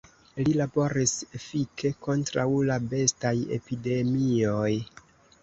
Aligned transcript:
Li 0.45 0.53
laboris 0.59 1.13
efike 1.39 1.91
kontraŭ 2.07 2.47
la 2.71 2.79
bestaj 2.95 3.35
epidemioj. 3.61 4.73